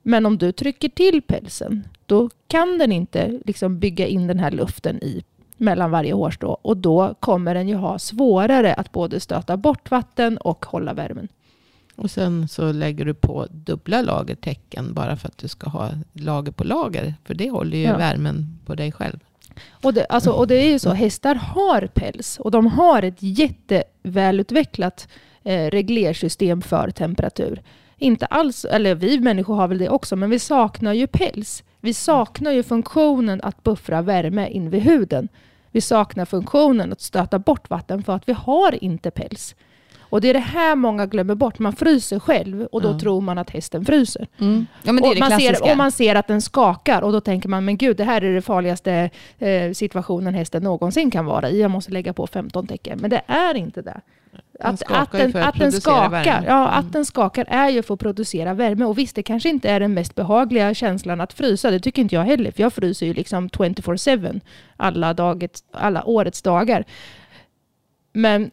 [0.02, 4.52] Men om du trycker till pälsen, då kan den inte liksom bygga in den här
[4.52, 5.24] luften i
[5.58, 10.38] mellan varje hårstrå och då kommer den ju ha svårare att både stöta bort vatten
[10.38, 11.28] och hålla värmen.
[11.96, 15.90] Och sen så lägger du på dubbla lager täcken bara för att du ska ha
[16.14, 17.14] lager på lager.
[17.24, 17.98] För det håller ju Ja.
[17.98, 19.20] värmen på dig själv.
[19.70, 23.18] Och det, alltså, och det är ju så, hästar har päls och de har ett
[24.04, 25.08] jättevälutvecklat
[25.54, 27.62] reglersystem för temperatur.
[27.98, 31.64] Inte alls, eller vi människor har väl det också, men vi saknar ju päls.
[31.82, 35.28] Vi saknar ju funktionen att buffra värme in vid huden.
[35.72, 39.56] Vi saknar funktionen att stöta bort vatten för att vi har inte päls.
[40.00, 41.60] Och det är det här många glömmer bort.
[41.60, 43.00] Man fryser själv och då Ja.
[43.00, 44.28] tror man att hästen fryser.
[44.40, 44.66] Mm.
[44.84, 47.22] Ja, det är och, det man ser, och man ser att den skakar och då
[47.22, 51.50] tänker man, men gud, det här är det farligaste eh, situationen hästen någonsin kan vara
[51.50, 51.62] i.
[51.62, 53.00] Jag måste lägga på 15 tecken.
[53.02, 54.02] Men det är inte det.
[54.60, 56.44] Den Att, att, den, att att den skakar, värme.
[56.48, 56.80] ja, Mm.
[56.80, 58.86] att den skakar är ju för att producera värme.
[58.86, 61.72] Och visst, det kanske inte är den mest behagliga känslan att frysa.
[61.72, 64.42] Det tycker inte jag heller, för jag fryser ju liksom 24-7
[64.78, 66.86] alla, dagets, alla årets dagar.
[68.14, 68.52] Men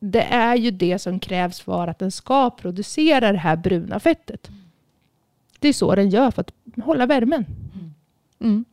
[0.00, 4.50] det är ju det som krävs för att den ska producera det här bruna fettet.
[5.58, 6.52] Det är så den gör för att
[6.84, 7.44] hålla värmen.
[8.40, 8.64] Mm.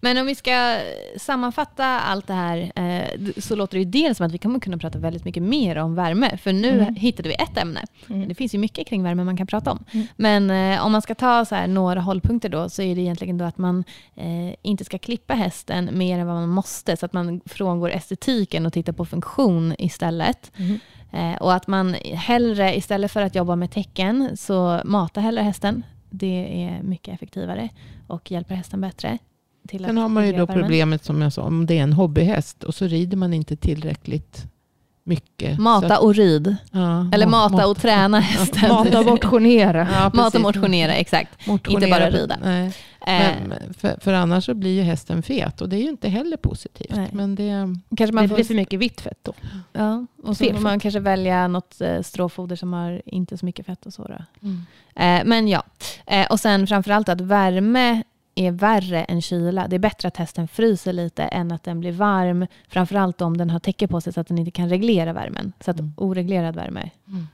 [0.00, 0.78] Men om vi ska
[1.16, 4.78] sammanfatta allt det här eh, så låter det ju dels som att vi kommer kunna
[4.78, 6.36] prata väldigt mycket mer om värme.
[6.36, 6.94] För nu Mm.
[6.94, 7.84] hittade vi ett ämne.
[8.08, 8.28] Mm.
[8.28, 9.84] Det finns ju mycket kring värme man kan prata om.
[9.92, 10.06] Mm.
[10.16, 13.44] Men eh, om man ska ta så några hållpunkter då så är det egentligen då
[13.44, 13.84] att man
[14.16, 16.96] eh, inte ska klippa hästen mer än vad man måste.
[16.96, 20.52] Så att man frångår estetiken och tittar på funktion istället.
[20.56, 20.78] Mm.
[21.40, 25.82] Och att man hellre, istället för att jobba med tecken, så mata hellre hästen.
[26.10, 27.68] Det är mycket effektivare
[28.06, 29.18] och hjälper hästen bättre.
[29.68, 30.62] Till Sen att har man ju då värmen.
[30.62, 34.44] problemet som jag sa, om det är en hobbyhäst och så rider man inte tillräckligt
[35.06, 35.58] mycket.
[35.58, 36.56] Mata att- och rid.
[36.70, 38.68] ja, Eller ma- mata och träna hästen.
[38.68, 39.88] Mata och motionera.
[39.92, 41.46] Ja, Mata och motionera, exakt.
[41.46, 41.84] Motionera.
[41.86, 42.36] Inte bara rida.
[42.44, 42.66] Nej.
[43.06, 46.08] Eh, Men, för, för annars så blir ju hästen fet och det är ju inte
[46.08, 46.96] heller positivt.
[46.96, 47.08] Nej.
[47.12, 47.52] Men det,
[47.96, 49.32] kanske Det man får, blir för mycket vitt fett då.
[49.72, 53.66] ja, och så får man kanske välja något eh, stråfoder som har inte så mycket
[53.66, 54.02] fett och så.
[54.02, 54.46] Då.
[54.48, 54.62] mm.
[54.96, 55.62] Eh, men ja,
[56.06, 58.02] eh, och sen framförallt att värme
[58.34, 59.68] är värre än kyla.
[59.68, 62.46] Det är bättre att hästen fryser lite än att den blir varm.
[62.68, 65.52] Framförallt om den har täcke på sig så att den inte kan reglera värmen.
[65.60, 65.92] Så att Mm.
[65.96, 66.90] oreglerad värme.
[67.08, 67.26] Mm.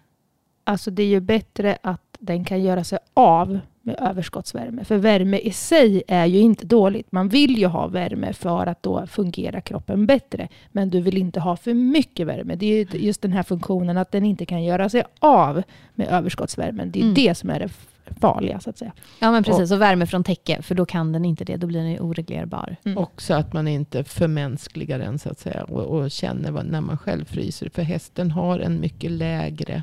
[0.65, 4.85] Alltså det är ju bättre att den kan göra sig av med överskottsvärme.
[4.85, 7.13] För värme i sig är ju inte dåligt.
[7.13, 10.49] Man vill ju ha värme för att då fungerar kroppen bättre.
[10.73, 12.55] Men du vill inte ha för mycket värme.
[12.55, 15.63] Det är ju just den här funktionen att den inte kan göra sig av
[15.95, 16.91] med överskottsvärmen.
[16.91, 17.15] Det är Mm.
[17.15, 17.69] det som är det
[18.21, 18.93] farliga så att säga.
[19.19, 21.57] Ja men precis, och värme från täcke, för då kan den inte det.
[21.57, 22.77] Då blir den ju oreglerbar.
[22.85, 22.99] Mm.
[22.99, 25.65] Också att man inte förmänskligar den så att säga.
[25.65, 27.69] Och, och känner vad, när man själv fryser.
[27.69, 29.83] För hästen har en mycket lägre.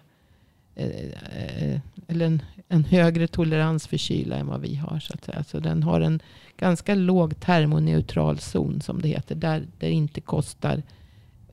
[0.75, 4.99] Eh, eh, eller en, en högre tolerans för kyla än vad vi har.
[4.99, 5.43] Så att säga.
[5.43, 6.19] Så den har en
[6.57, 9.35] ganska låg termoneutral zon som det heter.
[9.35, 10.83] Där det inte kostar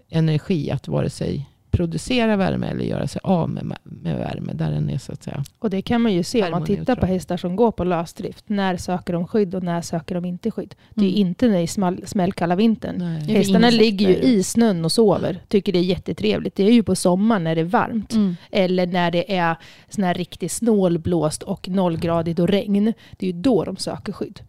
[0.08, 4.52] energi att vare sig producera värme eller göra sig av med, med värme.
[4.52, 5.44] Där den är så att säga.
[5.58, 8.44] Och det kan man ju se om man tittar på hästar som går på lösdrift.
[8.48, 10.74] När söker de skydd och när söker de inte skydd?
[10.94, 11.20] Det är Mm.
[11.28, 12.94] inte när det är smällkalla vintern.
[12.98, 13.36] Nej.
[13.36, 15.40] Hästarna ligger ju i snön och sover.
[15.48, 16.54] Tycker det är jättetrevligt.
[16.56, 18.12] Det är ju på sommaren när det är varmt.
[18.12, 18.36] Mm.
[18.50, 19.56] Eller när det är
[19.88, 22.92] sån här riktigt snålblåst och nollgradigt och regn.
[23.18, 24.40] Det är ju då de söker skydd.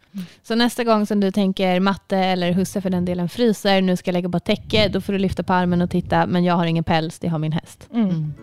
[0.43, 4.09] Så nästa gång som du tänker matte eller husse för den delen fryser, nu ska
[4.09, 6.65] jag lägga på täcke, då får du lyfta på armen och titta, men jag har
[6.65, 7.89] ingen päls, det har min häst.
[7.93, 8.09] Mm.
[8.09, 8.33] Mm.